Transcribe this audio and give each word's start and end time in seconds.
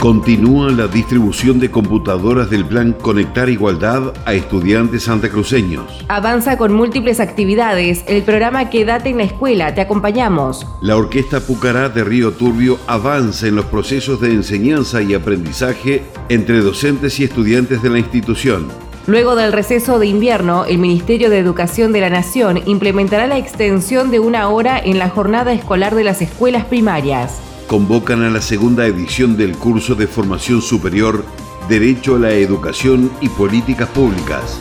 Continúa 0.00 0.70
la 0.70 0.86
distribución 0.86 1.58
de 1.58 1.72
computadoras 1.72 2.48
del 2.48 2.64
plan 2.64 2.92
Conectar 2.92 3.48
Igualdad 3.48 4.12
a 4.26 4.32
estudiantes 4.32 5.02
santacruceños. 5.02 6.04
Avanza 6.06 6.56
con 6.56 6.72
múltiples 6.72 7.18
actividades 7.18 8.04
el 8.06 8.22
programa 8.22 8.70
Quédate 8.70 9.08
en 9.08 9.16
la 9.16 9.24
escuela, 9.24 9.74
te 9.74 9.80
acompañamos. 9.80 10.64
La 10.82 10.96
Orquesta 10.96 11.40
Pucará 11.40 11.88
de 11.88 12.04
Río 12.04 12.30
Turbio 12.30 12.78
avanza 12.86 13.48
en 13.48 13.56
los 13.56 13.64
procesos 13.64 14.20
de 14.20 14.30
enseñanza 14.30 15.02
y 15.02 15.14
aprendizaje 15.14 16.04
entre 16.28 16.60
docentes 16.60 17.18
y 17.18 17.24
estudiantes 17.24 17.82
de 17.82 17.90
la 17.90 17.98
institución. 17.98 18.68
Luego 19.08 19.34
del 19.34 19.52
receso 19.52 19.98
de 19.98 20.06
invierno, 20.06 20.64
el 20.64 20.78
Ministerio 20.78 21.28
de 21.28 21.38
Educación 21.38 21.92
de 21.92 22.02
la 22.02 22.10
Nación 22.10 22.62
implementará 22.66 23.26
la 23.26 23.38
extensión 23.38 24.12
de 24.12 24.20
una 24.20 24.48
hora 24.48 24.78
en 24.78 25.00
la 25.00 25.08
jornada 25.08 25.52
escolar 25.52 25.96
de 25.96 26.04
las 26.04 26.22
escuelas 26.22 26.66
primarias 26.66 27.40
convocan 27.68 28.24
a 28.24 28.30
la 28.30 28.40
segunda 28.40 28.86
edición 28.86 29.36
del 29.36 29.56
curso 29.56 29.94
de 29.94 30.08
formación 30.08 30.60
superior 30.62 31.24
Derecho 31.68 32.16
a 32.16 32.18
la 32.18 32.32
Educación 32.32 33.12
y 33.20 33.28
Políticas 33.28 33.88
Públicas. 33.90 34.58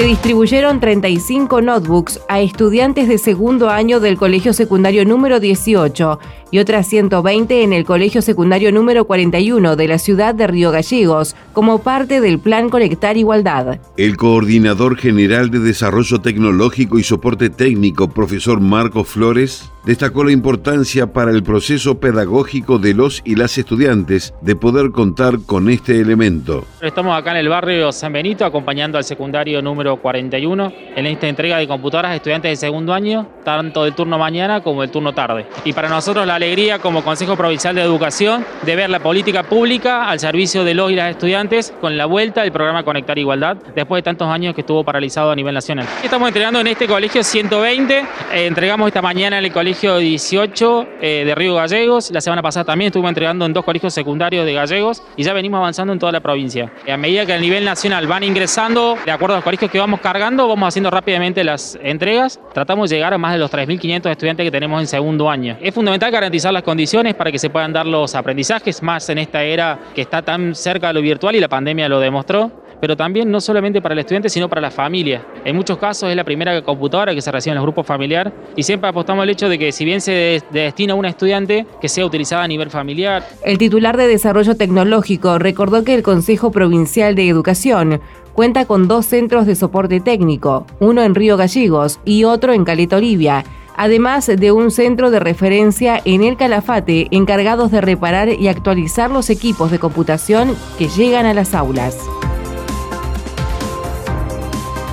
se 0.00 0.06
distribuyeron 0.06 0.80
35 0.80 1.60
notebooks 1.60 2.20
a 2.26 2.40
estudiantes 2.40 3.06
de 3.06 3.18
segundo 3.18 3.68
año 3.68 4.00
del 4.00 4.16
Colegio 4.16 4.54
Secundario 4.54 5.04
número 5.04 5.40
18 5.40 6.18
y 6.50 6.58
otras 6.58 6.86
120 6.88 7.62
en 7.62 7.72
el 7.72 7.84
Colegio 7.84 8.22
Secundario 8.22 8.72
número 8.72 9.04
41 9.04 9.76
de 9.76 9.88
la 9.88 9.98
ciudad 9.98 10.34
de 10.34 10.46
Río 10.46 10.70
Gallegos, 10.70 11.36
como 11.52 11.82
parte 11.82 12.20
del 12.20 12.38
Plan 12.38 12.70
Conectar 12.70 13.16
Igualdad. 13.16 13.78
El 13.96 14.16
coordinador 14.16 14.96
general 14.96 15.50
de 15.50 15.60
Desarrollo 15.60 16.20
Tecnológico 16.20 16.98
y 16.98 17.04
Soporte 17.04 17.50
Técnico, 17.50 18.08
profesor 18.10 18.60
Marcos 18.60 19.08
Flores, 19.08 19.70
destacó 19.84 20.24
la 20.24 20.32
importancia 20.32 21.12
para 21.12 21.30
el 21.30 21.42
proceso 21.42 21.98
pedagógico 22.00 22.78
de 22.78 22.94
los 22.94 23.22
y 23.24 23.36
las 23.36 23.56
estudiantes 23.56 24.34
de 24.42 24.56
poder 24.56 24.90
contar 24.90 25.38
con 25.46 25.70
este 25.70 26.00
elemento. 26.00 26.64
Estamos 26.82 27.16
acá 27.16 27.30
en 27.32 27.38
el 27.38 27.48
barrio 27.48 27.92
San 27.92 28.12
Benito 28.12 28.44
acompañando 28.44 28.98
al 28.98 29.04
secundario 29.04 29.62
número 29.62 29.96
41 29.96 30.72
en 30.96 31.06
esta 31.06 31.28
entrega 31.28 31.58
de 31.58 31.68
computadoras 31.68 32.12
a 32.12 32.16
estudiantes 32.16 32.50
de 32.50 32.56
segundo 32.56 32.92
año, 32.92 33.26
tanto 33.44 33.84
del 33.84 33.94
turno 33.94 34.18
mañana 34.18 34.62
como 34.62 34.82
del 34.82 34.90
turno 34.90 35.14
tarde. 35.14 35.46
Y 35.64 35.72
para 35.72 35.88
nosotros 35.88 36.26
la 36.26 36.38
alegría 36.40 36.78
como 36.78 37.04
Consejo 37.04 37.36
Provincial 37.36 37.74
de 37.74 37.82
Educación 37.82 38.44
de 38.62 38.76
ver 38.76 38.90
la 38.90 38.98
política 38.98 39.44
pública 39.44 40.08
al 40.08 40.18
servicio 40.18 40.64
de 40.64 40.74
los 40.74 40.90
y 40.90 40.96
las 40.96 41.10
estudiantes 41.10 41.72
con 41.80 41.96
la 41.96 42.06
vuelta 42.06 42.42
del 42.42 42.52
programa 42.52 42.82
Conectar 42.82 43.18
Igualdad 43.18 43.56
después 43.74 44.00
de 44.00 44.02
tantos 44.02 44.28
años 44.28 44.54
que 44.54 44.62
estuvo 44.62 44.82
paralizado 44.84 45.30
a 45.30 45.36
nivel 45.36 45.54
nacional. 45.54 45.86
Estamos 46.02 46.28
entregando 46.28 46.60
en 46.60 46.66
este 46.66 46.86
colegio 46.86 47.22
120, 47.22 47.98
eh, 47.98 48.04
entregamos 48.46 48.88
esta 48.88 49.00
mañana 49.00 49.38
en 49.38 49.44
el 49.44 49.52
colegio 49.52 49.60
colegio 49.60 49.98
18 49.98 50.86
eh, 51.02 51.22
de 51.26 51.34
Río 51.34 51.54
Gallegos. 51.54 52.10
La 52.10 52.22
semana 52.22 52.40
pasada 52.40 52.64
también 52.64 52.86
estuvimos 52.86 53.10
entregando 53.10 53.44
en 53.44 53.52
dos 53.52 53.62
colegios 53.62 53.92
secundarios 53.92 54.46
de 54.46 54.54
Gallegos 54.54 55.02
y 55.16 55.22
ya 55.22 55.34
venimos 55.34 55.58
avanzando 55.58 55.92
en 55.92 55.98
toda 55.98 56.10
la 56.10 56.20
provincia. 56.20 56.72
A 56.90 56.96
medida 56.96 57.26
que 57.26 57.34
a 57.34 57.38
nivel 57.38 57.62
nacional 57.62 58.06
van 58.06 58.24
ingresando, 58.24 58.96
de 59.04 59.12
acuerdo 59.12 59.34
a 59.34 59.38
los 59.38 59.44
colegios 59.44 59.70
que 59.70 59.78
vamos 59.78 60.00
cargando, 60.00 60.48
vamos 60.48 60.66
haciendo 60.66 60.90
rápidamente 60.90 61.44
las 61.44 61.78
entregas. 61.82 62.40
Tratamos 62.54 62.88
de 62.88 62.96
llegar 62.96 63.12
a 63.12 63.18
más 63.18 63.34
de 63.34 63.38
los 63.38 63.52
3.500 63.52 64.10
estudiantes 64.10 64.44
que 64.44 64.50
tenemos 64.50 64.80
en 64.80 64.86
segundo 64.86 65.28
año. 65.28 65.58
Es 65.60 65.74
fundamental 65.74 66.10
garantizar 66.10 66.29
las 66.30 66.62
condiciones 66.62 67.14
para 67.14 67.30
que 67.30 67.38
se 67.38 67.50
puedan 67.50 67.72
dar 67.72 67.86
los 67.86 68.14
aprendizajes, 68.14 68.82
más 68.82 69.08
en 69.10 69.18
esta 69.18 69.42
era 69.42 69.78
que 69.94 70.00
está 70.00 70.22
tan 70.22 70.54
cerca 70.54 70.88
de 70.88 70.94
lo 70.94 71.02
virtual 71.02 71.34
y 71.36 71.40
la 71.40 71.48
pandemia 71.48 71.88
lo 71.88 72.00
demostró 72.00 72.50
pero 72.80 72.96
también 72.96 73.30
no 73.30 73.40
solamente 73.40 73.82
para 73.82 73.92
el 73.92 73.98
estudiante, 73.98 74.28
sino 74.28 74.48
para 74.48 74.60
la 74.60 74.70
familia. 74.70 75.24
En 75.44 75.54
muchos 75.54 75.78
casos 75.78 76.08
es 76.08 76.16
la 76.16 76.24
primera 76.24 76.62
computadora 76.62 77.14
que 77.14 77.20
se 77.20 77.30
recibe 77.30 77.52
en 77.52 77.56
los 77.56 77.64
grupos 77.64 77.86
familiares 77.86 78.32
y 78.56 78.62
siempre 78.62 78.88
apostamos 78.88 79.22
al 79.22 79.30
hecho 79.30 79.48
de 79.48 79.58
que 79.58 79.70
si 79.70 79.84
bien 79.84 80.00
se 80.00 80.42
destina 80.50 80.94
a 80.94 80.96
un 80.96 81.04
estudiante, 81.04 81.66
que 81.80 81.88
sea 81.88 82.06
utilizada 82.06 82.44
a 82.44 82.48
nivel 82.48 82.70
familiar. 82.70 83.22
El 83.44 83.58
titular 83.58 83.96
de 83.96 84.06
Desarrollo 84.06 84.56
Tecnológico 84.56 85.38
recordó 85.38 85.84
que 85.84 85.94
el 85.94 86.02
Consejo 86.02 86.50
Provincial 86.50 87.14
de 87.14 87.28
Educación 87.28 88.00
cuenta 88.32 88.64
con 88.64 88.88
dos 88.88 89.06
centros 89.06 89.46
de 89.46 89.54
soporte 89.54 90.00
técnico, 90.00 90.66
uno 90.78 91.02
en 91.02 91.14
Río 91.14 91.36
Gallegos 91.36 92.00
y 92.04 92.24
otro 92.24 92.52
en 92.52 92.64
Caleta 92.64 92.96
Olivia, 92.96 93.44
además 93.80 94.26
de 94.26 94.52
un 94.52 94.70
centro 94.70 95.10
de 95.10 95.20
referencia 95.20 96.02
en 96.04 96.22
el 96.22 96.36
Calafate 96.36 97.08
encargados 97.12 97.70
de 97.70 97.80
reparar 97.80 98.28
y 98.28 98.48
actualizar 98.48 99.10
los 99.10 99.30
equipos 99.30 99.70
de 99.70 99.78
computación 99.78 100.54
que 100.78 100.88
llegan 100.88 101.24
a 101.24 101.32
las 101.32 101.54
aulas. 101.54 101.96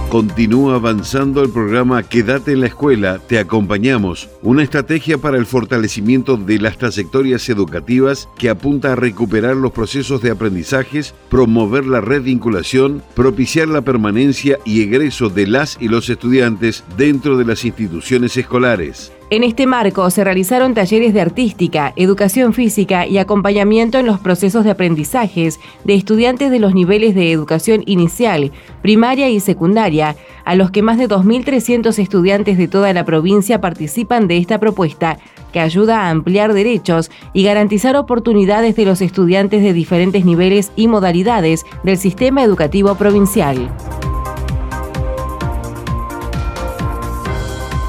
Continúa 0.10 0.76
avanzando 0.76 1.44
el 1.44 1.50
programa 1.50 2.02
Quédate 2.02 2.54
en 2.54 2.62
la 2.62 2.68
escuela, 2.68 3.20
te 3.20 3.40
acompañamos, 3.40 4.30
una 4.42 4.64
estrategia 4.64 5.18
para 5.18 5.38
el 5.38 5.46
fortalecimiento 5.46 6.38
de 6.38 6.60
las 6.60 6.78
trayectorias 6.78 7.50
educativas 7.50 8.30
que 8.38 8.50
apunta 8.50 8.94
a 8.94 8.96
recuperar 8.96 9.58
los 9.58 9.74
procesos 9.74 10.22
de 10.22 10.32
aprendizajes, 10.32 11.14
promover 11.30 11.86
la 11.86 12.00
revinculación, 12.00 13.04
propiciar 13.16 13.68
la 13.68 13.82
permanencia 13.82 14.58
y 14.64 14.82
egreso 14.82 15.28
de 15.28 15.46
las 15.46 15.78
y 15.82 15.90
los 15.90 16.10
estudiantes 16.10 16.86
dentro 16.96 17.38
de 17.38 17.44
las 17.44 17.66
instituciones 17.66 18.38
escolares. 18.38 19.12
En 19.30 19.44
este 19.44 19.68
marco 19.68 20.10
se 20.10 20.24
realizaron 20.24 20.74
talleres 20.74 21.14
de 21.14 21.20
artística, 21.20 21.92
educación 21.98 22.54
física 22.54 23.06
y 23.06 23.18
acompañamiento 23.18 24.00
en 24.00 24.06
los 24.06 24.22
procesos 24.22 24.64
de 24.64 24.72
aprendizajes 24.72 25.60
de 25.84 25.96
estudiantes 25.96 26.50
de 26.50 26.60
los 26.60 26.74
niveles 26.74 27.14
de 27.14 27.34
educación 27.34 27.84
inicial, 27.88 28.54
primaria 28.82 29.28
y 29.28 29.42
secundaria, 29.42 30.16
a 30.46 30.56
los 30.56 30.72
que 30.72 30.82
más 30.82 30.98
de 30.98 31.10
2.300 31.10 32.00
estudiantes 32.00 32.58
de 32.58 32.70
toda 32.70 32.94
la 32.94 33.04
provincia 33.04 33.60
participan 33.60 34.30
de 34.30 34.38
esta 34.38 34.62
propuesta, 34.62 35.18
que 35.52 35.60
ayuda 35.60 36.04
a 36.04 36.10
ampliar 36.10 36.54
derechos 36.54 37.12
y 37.34 37.44
garantizar 37.44 37.98
oportunidades 37.98 38.78
de 38.78 38.86
los 38.86 39.02
estudiantes 39.02 39.62
de 39.62 39.74
diferentes 39.74 40.24
niveles 40.24 40.72
y 40.78 40.88
modalidades 40.88 41.66
del 41.84 41.98
sistema 41.98 42.44
educativo 42.44 42.96
provincial. 42.96 43.70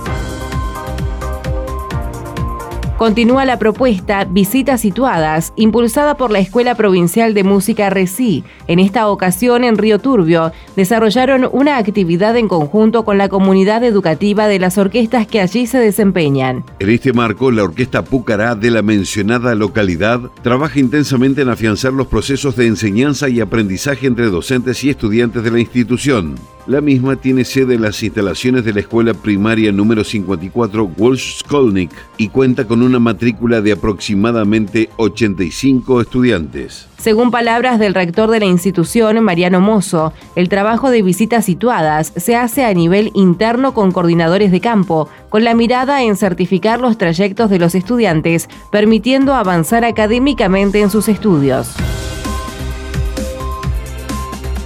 Continúa 3.03 3.43
la 3.43 3.59
propuesta 3.59 4.23
Visitas 4.23 4.79
Situadas, 4.79 5.51
impulsada 5.57 6.15
por 6.15 6.31
la 6.31 6.39
Escuela 6.39 6.75
Provincial 6.75 7.33
de 7.33 7.43
Música 7.43 7.89
RECI. 7.89 8.45
En 8.69 8.79
esta 8.79 9.09
ocasión, 9.09 9.65
en 9.65 9.77
Río 9.77 9.99
Turbio, 9.99 10.53
desarrollaron 10.77 11.49
una 11.51 11.75
actividad 11.75 12.37
en 12.37 12.47
conjunto 12.47 13.03
con 13.03 13.17
la 13.17 13.27
comunidad 13.27 13.83
educativa 13.83 14.47
de 14.47 14.57
las 14.57 14.77
orquestas 14.77 15.27
que 15.27 15.41
allí 15.41 15.67
se 15.67 15.79
desempeñan. 15.79 16.63
En 16.79 16.89
este 16.91 17.11
marco, 17.11 17.51
la 17.51 17.65
Orquesta 17.65 18.05
Pucará 18.05 18.55
de 18.55 18.71
la 18.71 18.81
mencionada 18.81 19.53
localidad 19.53 20.21
trabaja 20.41 20.79
intensamente 20.79 21.41
en 21.41 21.49
afianzar 21.49 21.91
los 21.91 22.07
procesos 22.07 22.55
de 22.55 22.67
enseñanza 22.67 23.27
y 23.27 23.41
aprendizaje 23.41 24.07
entre 24.07 24.27
docentes 24.27 24.81
y 24.85 24.91
estudiantes 24.91 25.43
de 25.43 25.51
la 25.51 25.59
institución. 25.59 26.35
La 26.65 26.79
misma 26.79 27.17
tiene 27.17 27.43
sede 27.43 27.75
en 27.75 27.81
las 27.81 28.01
instalaciones 28.01 28.63
de 28.63 28.71
la 28.71 28.79
escuela 28.79 29.13
primaria 29.13 29.69
número 29.73 30.05
54 30.05 30.91
Walsh 30.97 31.39
Skolnik 31.39 31.91
y 32.15 32.29
cuenta 32.29 32.65
con 32.65 32.81
una 32.81 32.99
matrícula 32.99 33.59
de 33.59 33.73
aproximadamente 33.73 34.89
85 34.95 35.99
estudiantes. 35.99 36.87
Según 36.97 37.31
palabras 37.31 37.79
del 37.79 37.93
rector 37.93 38.31
de 38.31 38.39
la 38.39 38.45
institución, 38.45 39.21
Mariano 39.21 39.59
Mozo, 39.59 40.13
el 40.37 40.47
trabajo 40.47 40.89
de 40.89 41.01
visitas 41.01 41.43
situadas 41.43 42.13
se 42.15 42.37
hace 42.37 42.63
a 42.63 42.73
nivel 42.73 43.11
interno 43.13 43.73
con 43.73 43.91
coordinadores 43.91 44.49
de 44.49 44.61
campo, 44.61 45.09
con 45.27 45.43
la 45.43 45.55
mirada 45.55 46.01
en 46.03 46.15
certificar 46.15 46.79
los 46.79 46.97
trayectos 46.97 47.49
de 47.49 47.59
los 47.59 47.75
estudiantes, 47.75 48.47
permitiendo 48.71 49.33
avanzar 49.33 49.83
académicamente 49.83 50.79
en 50.79 50.89
sus 50.89 51.09
estudios. 51.09 51.75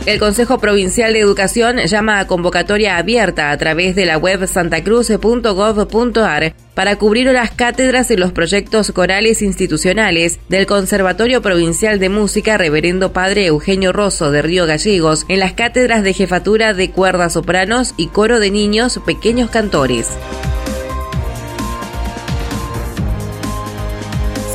El 0.08 0.20
Consejo 0.20 0.60
Provincial 0.60 1.12
de 1.12 1.20
Educación 1.20 1.80
llama 1.80 2.20
a 2.20 2.28
convocatoria 2.28 2.96
abierta 2.96 3.52
a 3.52 3.58
través 3.58 3.94
de 3.94 4.06
la 4.06 4.18
web 4.18 4.48
santacruz.gov.ar 4.48 6.54
para 6.74 6.96
cubrir 6.96 7.26
las 7.26 7.52
cátedras 7.52 8.10
en 8.10 8.22
los 8.22 8.32
proyectos 8.32 8.94
corales 8.94 9.42
institucionales 9.42 10.40
del 10.48 10.66
Conservatorio 10.66 11.42
Provincial 11.42 12.00
de 12.00 12.08
Música 12.08 12.58
Reverendo 12.58 13.12
Padre 13.12 13.48
Eugenio 13.48 13.92
Rosso 13.92 14.32
de 14.32 14.42
Río 14.42 14.66
Gallegos 14.66 15.26
en 15.28 15.42
las 15.42 15.52
cátedras 15.52 16.04
de 16.04 16.14
jefatura 16.14 16.74
de 16.74 16.90
cuerdas 16.90 17.34
sopranos 17.34 17.94
y 17.98 18.08
coro 18.08 18.40
de 18.40 18.50
niños 18.50 19.02
pequeños 19.06 19.50
cantores. 19.50 20.08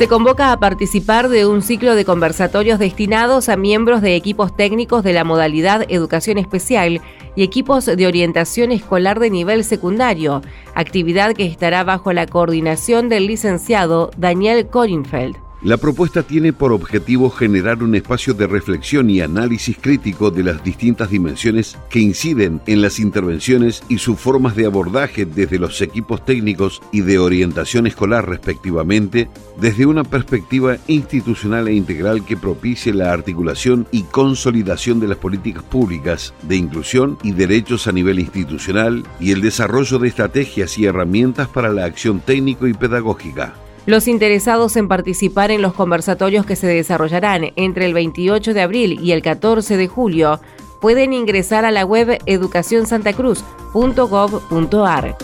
Se 0.03 0.09
convoca 0.09 0.51
a 0.51 0.59
participar 0.59 1.29
de 1.29 1.45
un 1.45 1.61
ciclo 1.61 1.95
de 1.95 2.03
conversatorios 2.03 2.77
destinados 2.77 3.47
a 3.47 3.55
miembros 3.55 4.01
de 4.01 4.17
equipos 4.17 4.53
técnicos 4.53 5.01
de 5.01 5.13
la 5.13 5.23
modalidad 5.23 5.85
Educación 5.87 6.37
Especial 6.37 6.99
y 7.37 7.43
equipos 7.43 7.85
de 7.85 8.05
orientación 8.05 8.73
escolar 8.73 9.21
de 9.21 9.29
nivel 9.29 9.63
secundario, 9.63 10.41
actividad 10.75 11.33
que 11.33 11.45
estará 11.45 11.85
bajo 11.85 12.11
la 12.11 12.27
coordinación 12.27 13.07
del 13.07 13.27
licenciado 13.27 14.11
Daniel 14.17 14.67
Corinfeld. 14.67 15.42
La 15.63 15.77
propuesta 15.77 16.23
tiene 16.23 16.51
por 16.51 16.73
objetivo 16.73 17.29
generar 17.29 17.83
un 17.83 17.95
espacio 17.95 18.33
de 18.33 18.47
reflexión 18.47 19.09
y 19.09 19.21
análisis 19.21 19.77
crítico 19.79 20.29
de 20.29 20.43
las 20.43 20.61
distintas 20.61 21.09
dimensiones 21.09 21.77
que 21.89 22.01
inciden 22.01 22.59
en 22.67 22.81
las 22.81 22.99
intervenciones 22.99 23.81
y 23.87 23.99
sus 23.99 24.19
formas 24.19 24.57
de 24.57 24.65
abordaje 24.65 25.25
desde 25.25 25.59
los 25.59 25.81
equipos 25.81 26.25
técnicos 26.25 26.81
y 26.91 26.99
de 26.99 27.17
orientación 27.17 27.87
escolar 27.87 28.27
respectivamente, 28.27 29.29
desde 29.57 29.85
una 29.85 30.03
perspectiva 30.03 30.75
institucional 30.87 31.69
e 31.69 31.73
integral 31.75 32.25
que 32.25 32.35
propicie 32.35 32.93
la 32.93 33.13
articulación 33.13 33.87
y 33.89 34.03
consolidación 34.03 34.99
de 34.99 35.07
las 35.07 35.17
políticas 35.17 35.63
públicas 35.63 36.33
de 36.41 36.57
inclusión 36.57 37.17
y 37.23 37.31
derechos 37.31 37.87
a 37.87 37.93
nivel 37.93 38.19
institucional 38.19 39.05
y 39.17 39.31
el 39.31 39.39
desarrollo 39.39 39.97
de 39.97 40.09
estrategias 40.09 40.77
y 40.77 40.87
herramientas 40.87 41.47
para 41.47 41.71
la 41.71 41.85
acción 41.85 42.19
técnico 42.19 42.67
y 42.67 42.73
pedagógica. 42.73 43.62
Los 43.85 44.07
interesados 44.07 44.77
en 44.77 44.87
participar 44.87 45.51
en 45.51 45.61
los 45.61 45.73
conversatorios 45.73 46.45
que 46.45 46.55
se 46.55 46.67
desarrollarán 46.67 47.51
entre 47.57 47.85
el 47.85 47.93
28 47.93 48.53
de 48.53 48.61
abril 48.61 48.97
y 49.01 49.11
el 49.11 49.21
14 49.21 49.75
de 49.75 49.89
julio 49.89 50.39
pueden 50.79 51.11
ingresar 51.11 51.65
a 51.65 51.71
la 51.71 51.83
web 51.85 52.17
educacionsantacruz.gov.ar. 52.25 55.17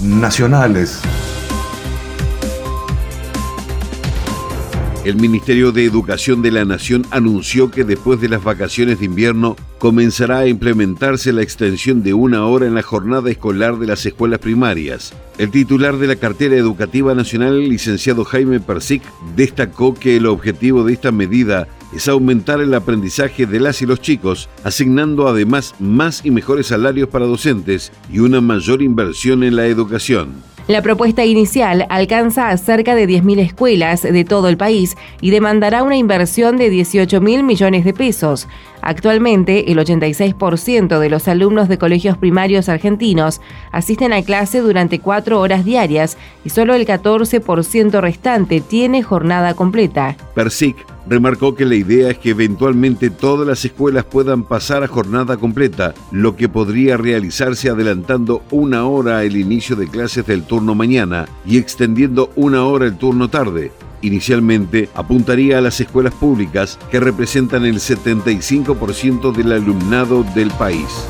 Nacionales. 0.00 1.02
El 5.04 5.16
Ministerio 5.16 5.70
de 5.70 5.84
Educación 5.84 6.40
de 6.40 6.50
la 6.50 6.64
Nación 6.64 7.04
anunció 7.10 7.70
que 7.70 7.84
después 7.84 8.22
de 8.22 8.30
las 8.30 8.42
vacaciones 8.42 9.00
de 9.00 9.04
invierno 9.04 9.54
comenzará 9.78 10.38
a 10.38 10.46
implementarse 10.46 11.30
la 11.34 11.42
extensión 11.42 12.02
de 12.02 12.14
una 12.14 12.46
hora 12.46 12.66
en 12.66 12.74
la 12.74 12.80
jornada 12.80 13.30
escolar 13.30 13.78
de 13.78 13.86
las 13.86 14.06
escuelas 14.06 14.38
primarias. 14.38 15.12
El 15.36 15.50
titular 15.50 15.98
de 15.98 16.06
la 16.06 16.16
cartera 16.16 16.56
educativa 16.56 17.14
nacional, 17.14 17.68
licenciado 17.68 18.24
Jaime 18.24 18.60
Persic, 18.60 19.02
destacó 19.36 19.92
que 19.92 20.16
el 20.16 20.24
objetivo 20.24 20.84
de 20.84 20.94
esta 20.94 21.12
medida 21.12 21.68
es 21.94 22.08
aumentar 22.08 22.62
el 22.62 22.72
aprendizaje 22.72 23.44
de 23.44 23.60
las 23.60 23.82
y 23.82 23.86
los 23.86 24.00
chicos, 24.00 24.48
asignando 24.64 25.28
además 25.28 25.74
más 25.80 26.24
y 26.24 26.30
mejores 26.30 26.68
salarios 26.68 27.10
para 27.10 27.26
docentes 27.26 27.92
y 28.10 28.20
una 28.20 28.40
mayor 28.40 28.80
inversión 28.80 29.44
en 29.44 29.56
la 29.56 29.66
educación. 29.66 30.53
La 30.66 30.80
propuesta 30.80 31.26
inicial 31.26 31.84
alcanza 31.90 32.48
a 32.48 32.56
cerca 32.56 32.94
de 32.94 33.06
10.000 33.06 33.40
escuelas 33.40 34.00
de 34.00 34.24
todo 34.24 34.48
el 34.48 34.56
país 34.56 34.96
y 35.20 35.30
demandará 35.30 35.82
una 35.82 35.98
inversión 35.98 36.56
de 36.56 36.70
18 36.70 37.20
mil 37.20 37.42
millones 37.42 37.84
de 37.84 37.92
pesos. 37.92 38.48
Actualmente, 38.86 39.72
el 39.72 39.78
86% 39.78 40.98
de 40.98 41.08
los 41.08 41.26
alumnos 41.26 41.70
de 41.70 41.78
colegios 41.78 42.18
primarios 42.18 42.68
argentinos 42.68 43.40
asisten 43.72 44.12
a 44.12 44.22
clase 44.22 44.60
durante 44.60 44.98
cuatro 44.98 45.40
horas 45.40 45.64
diarias 45.64 46.18
y 46.44 46.50
solo 46.50 46.74
el 46.74 46.84
14% 46.84 48.00
restante 48.02 48.60
tiene 48.60 49.02
jornada 49.02 49.54
completa. 49.54 50.18
Persic 50.34 50.76
remarcó 51.06 51.54
que 51.54 51.64
la 51.64 51.76
idea 51.76 52.10
es 52.10 52.18
que 52.18 52.30
eventualmente 52.30 53.08
todas 53.08 53.46
las 53.46 53.64
escuelas 53.64 54.04
puedan 54.04 54.44
pasar 54.44 54.82
a 54.84 54.88
jornada 54.88 55.38
completa, 55.38 55.94
lo 56.12 56.36
que 56.36 56.50
podría 56.50 56.98
realizarse 56.98 57.70
adelantando 57.70 58.42
una 58.50 58.84
hora 58.84 59.24
el 59.24 59.38
inicio 59.38 59.76
de 59.76 59.88
clases 59.88 60.26
del 60.26 60.42
turno 60.42 60.74
mañana 60.74 61.26
y 61.46 61.56
extendiendo 61.56 62.30
una 62.36 62.66
hora 62.66 62.84
el 62.84 62.98
turno 62.98 63.30
tarde. 63.30 63.72
Inicialmente 64.04 64.90
apuntaría 64.92 65.56
a 65.56 65.60
las 65.62 65.80
escuelas 65.80 66.12
públicas 66.12 66.78
que 66.90 67.00
representan 67.00 67.64
el 67.64 67.76
75% 67.76 69.32
del 69.32 69.52
alumnado 69.52 70.24
del 70.34 70.50
país. 70.50 71.08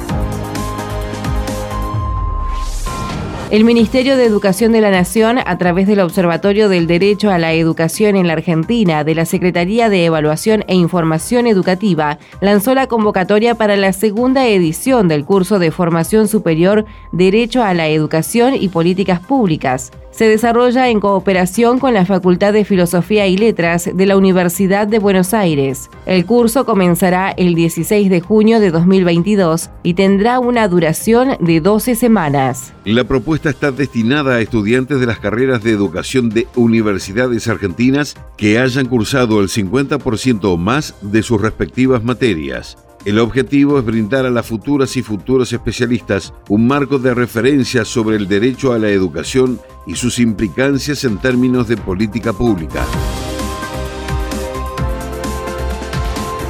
El 3.50 3.64
Ministerio 3.64 4.16
de 4.16 4.24
Educación 4.24 4.70
de 4.70 4.80
la 4.80 4.92
Nación, 4.92 5.38
a 5.44 5.58
través 5.58 5.88
del 5.88 6.00
Observatorio 6.00 6.68
del 6.68 6.86
Derecho 6.86 7.30
a 7.30 7.38
la 7.38 7.52
Educación 7.52 8.14
en 8.14 8.28
la 8.28 8.34
Argentina 8.34 9.02
de 9.02 9.16
la 9.16 9.24
Secretaría 9.24 9.88
de 9.88 10.04
Evaluación 10.04 10.64
e 10.68 10.76
Información 10.76 11.48
Educativa, 11.48 12.18
lanzó 12.40 12.76
la 12.76 12.86
convocatoria 12.86 13.56
para 13.56 13.76
la 13.76 13.92
segunda 13.92 14.46
edición 14.46 15.08
del 15.08 15.24
curso 15.24 15.58
de 15.58 15.72
formación 15.72 16.28
superior 16.28 16.84
Derecho 17.10 17.64
a 17.64 17.74
la 17.74 17.88
Educación 17.88 18.54
y 18.54 18.68
Políticas 18.68 19.18
Públicas 19.18 19.90
se 20.14 20.28
desarrolla 20.28 20.88
en 20.88 21.00
cooperación 21.00 21.80
con 21.80 21.92
la 21.92 22.06
Facultad 22.06 22.52
de 22.52 22.64
Filosofía 22.64 23.26
y 23.26 23.36
Letras 23.36 23.90
de 23.92 24.06
la 24.06 24.16
Universidad 24.16 24.86
de 24.86 25.00
Buenos 25.00 25.34
Aires. 25.34 25.90
El 26.06 26.24
curso 26.24 26.64
comenzará 26.64 27.30
el 27.32 27.54
16 27.54 28.08
de 28.10 28.20
junio 28.20 28.60
de 28.60 28.70
2022 28.70 29.70
y 29.82 29.94
tendrá 29.94 30.38
una 30.38 30.68
duración 30.68 31.36
de 31.40 31.60
12 31.60 31.96
semanas. 31.96 32.72
La 32.84 33.04
propuesta 33.04 33.50
está 33.50 33.72
destinada 33.72 34.36
a 34.36 34.40
estudiantes 34.40 35.00
de 35.00 35.06
las 35.06 35.18
carreras 35.18 35.64
de 35.64 35.72
educación 35.72 36.28
de 36.28 36.46
universidades 36.54 37.48
argentinas 37.48 38.14
que 38.36 38.58
hayan 38.60 38.86
cursado 38.86 39.40
el 39.40 39.48
50% 39.48 40.44
o 40.44 40.56
más 40.56 40.94
de 41.02 41.22
sus 41.22 41.40
respectivas 41.40 42.04
materias. 42.04 42.76
El 43.04 43.18
objetivo 43.18 43.78
es 43.78 43.84
brindar 43.84 44.24
a 44.24 44.30
las 44.30 44.46
futuras 44.46 44.96
y 44.96 45.02
futuros 45.02 45.52
especialistas 45.52 46.32
un 46.48 46.66
marco 46.66 46.98
de 46.98 47.12
referencia 47.12 47.84
sobre 47.84 48.16
el 48.16 48.28
derecho 48.28 48.72
a 48.72 48.78
la 48.78 48.88
educación 48.88 49.60
y 49.86 49.94
sus 49.96 50.18
implicancias 50.18 51.04
en 51.04 51.18
términos 51.18 51.68
de 51.68 51.76
política 51.76 52.32
pública. 52.32 52.82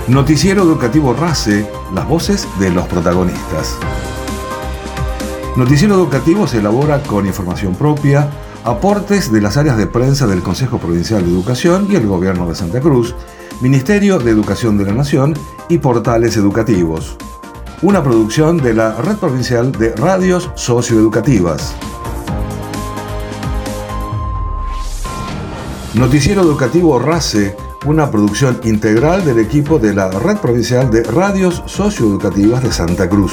Noticiero 0.07 0.63
Educativo 0.63 1.13
RACE, 1.13 1.67
las 1.93 2.07
voces 2.07 2.47
de 2.61 2.71
los 2.71 2.87
protagonistas. 2.87 3.77
Noticiero 5.57 5.95
Educativo 5.95 6.47
se 6.47 6.59
elabora 6.59 7.03
con 7.03 7.27
información 7.27 7.75
propia, 7.75 8.31
aportes 8.63 9.33
de 9.33 9.41
las 9.41 9.57
áreas 9.57 9.77
de 9.77 9.89
prensa 9.89 10.29
del 10.29 10.43
Consejo 10.43 10.79
Provincial 10.79 11.25
de 11.25 11.31
Educación 11.31 11.89
y 11.91 11.97
el 11.97 12.07
Gobierno 12.07 12.49
de 12.49 12.55
Santa 12.55 12.81
Cruz, 12.81 13.13
Ministerio 13.61 14.19
de 14.19 14.31
Educación 14.31 14.77
de 14.77 14.85
la 14.85 14.93
Nación 14.93 15.35
y 15.69 15.79
portales 15.79 16.37
educativos. 16.37 17.17
Una 17.83 18.03
producción 18.03 18.59
de 18.59 18.75
la 18.75 18.97
Red 19.01 19.17
Provincial 19.17 19.71
de 19.73 19.95
Radios 19.95 20.51
Socioeducativas. 20.57 21.77
Noticiero 25.95 26.43
Educativo 26.43 26.99
RACE, 26.99 27.57
una 27.87 28.11
producción 28.11 28.59
integral 28.65 29.25
del 29.25 29.39
equipo 29.39 29.79
de 29.79 29.95
la 29.95 30.11
Red 30.11 30.39
Provincial 30.39 30.91
de 30.91 31.05
Radios 31.05 31.63
Socioeducativas 31.67 32.63
de 32.63 32.73
Santa 32.73 33.09
Cruz. 33.09 33.33